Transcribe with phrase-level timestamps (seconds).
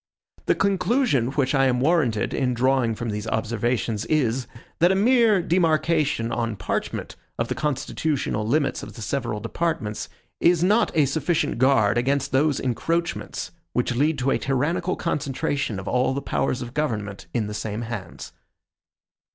[0.47, 4.47] The conclusion which I am warranted in drawing from these observations is,
[4.79, 10.09] that a mere demarcation on parchment of the constitutional limits of the several departments,
[10.39, 15.87] is not a sufficient guard against those encroachments which lead to a tyrannical concentration of
[15.87, 18.33] all the powers of government in the same hands.